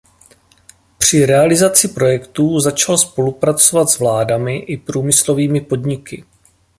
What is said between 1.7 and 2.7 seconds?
projektů